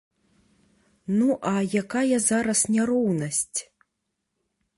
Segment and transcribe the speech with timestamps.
[1.17, 1.53] Ну а
[1.83, 3.59] якая зараз няроўнасць?